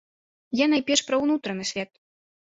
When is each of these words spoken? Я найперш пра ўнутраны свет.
Я 0.59 0.65
найперш 0.71 1.03
пра 1.09 1.19
ўнутраны 1.25 1.67
свет. 1.73 1.91